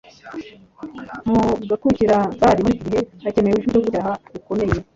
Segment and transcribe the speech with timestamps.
[1.27, 4.73] mugakurikira Bali Muri iki gihe hakenewe ijwi ryo gucyaha gukomeye